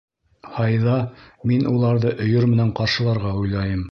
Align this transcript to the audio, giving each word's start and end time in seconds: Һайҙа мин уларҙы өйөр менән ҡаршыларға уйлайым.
Һайҙа 0.53 0.95
мин 1.51 1.69
уларҙы 1.73 2.15
өйөр 2.27 2.49
менән 2.55 2.75
ҡаршыларға 2.83 3.37
уйлайым. 3.43 3.89